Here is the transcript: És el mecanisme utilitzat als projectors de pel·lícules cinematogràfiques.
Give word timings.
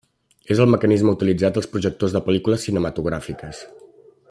És 0.53 0.61
el 0.63 0.71
mecanisme 0.75 1.13
utilitzat 1.17 1.59
als 1.61 1.69
projectors 1.75 2.17
de 2.17 2.23
pel·lícules 2.31 2.67
cinematogràfiques. 2.71 3.63